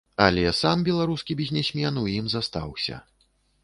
[0.27, 2.95] Але сам беларускі бізнесмен у ім застаўся.